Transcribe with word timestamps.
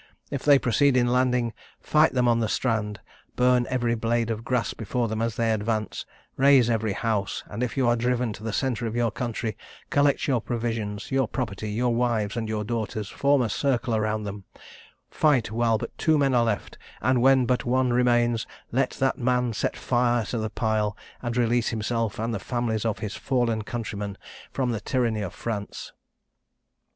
If 0.31 0.41
they 0.43 0.57
proceed 0.57 0.97
in 0.97 1.05
landing, 1.05 1.53
fight 1.79 2.13
them 2.13 2.27
on 2.27 2.39
the 2.39 2.49
strand, 2.49 3.01
burn 3.35 3.67
every 3.69 3.93
blade 3.93 4.31
of 4.31 4.43
grass 4.43 4.73
before 4.73 5.07
them 5.07 5.21
as 5.21 5.35
they 5.35 5.51
advance 5.51 6.07
raze 6.37 6.71
every 6.71 6.93
house; 6.93 7.43
and 7.45 7.61
if 7.61 7.77
you 7.77 7.87
are 7.87 7.95
driven 7.95 8.33
to 8.33 8.41
the 8.43 8.51
centre 8.51 8.87
of 8.87 8.95
your 8.95 9.11
country, 9.11 9.55
collect 9.91 10.25
your 10.27 10.41
provisions, 10.41 11.11
your 11.11 11.27
property, 11.27 11.69
your 11.69 11.93
wives, 11.93 12.35
and 12.35 12.49
your 12.49 12.63
daughters; 12.63 13.09
form 13.09 13.43
a 13.43 13.47
circle 13.49 13.95
around 13.95 14.23
them 14.23 14.43
fight 15.11 15.51
while 15.51 15.77
but 15.77 15.95
two 15.99 16.17
men 16.17 16.33
are 16.33 16.45
left; 16.45 16.79
and 16.99 17.21
when 17.21 17.45
but 17.45 17.63
one 17.65 17.93
remains, 17.93 18.47
let 18.71 18.89
that 18.97 19.19
man 19.19 19.53
set 19.53 19.77
fire 19.77 20.25
to 20.25 20.39
the 20.39 20.49
pile, 20.49 20.97
and 21.21 21.37
release 21.37 21.67
himself, 21.69 22.17
and 22.17 22.33
the 22.33 22.39
families 22.39 22.85
of 22.85 22.97
his 23.05 23.13
fallen 23.15 23.61
countrymen, 23.61 24.17
from 24.51 24.71
the 24.71 24.81
tyranny 24.81 25.21
of 25.21 25.31
France. 25.31 25.93